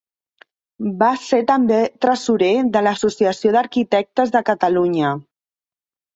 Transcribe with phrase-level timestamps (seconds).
[1.03, 5.15] Va ser també tresorer de l'Associació d'Arquitectes de Catalunya.